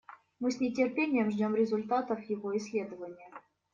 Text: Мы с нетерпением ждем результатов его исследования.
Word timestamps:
Мы 0.39 0.49
с 0.49 0.59
нетерпением 0.59 1.29
ждем 1.29 1.53
результатов 1.53 2.23
его 2.27 2.57
исследования. 2.57 3.29